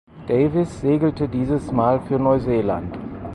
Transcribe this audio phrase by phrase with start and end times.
[0.27, 2.97] Davis segelte dieses Mal für Neuseeland.